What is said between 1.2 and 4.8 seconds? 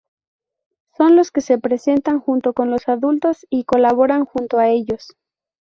que se presentan junto con los adultos y colaboran junto a